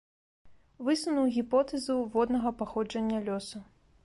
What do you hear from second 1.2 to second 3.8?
гіпотэзу воднага паходжання лёсу.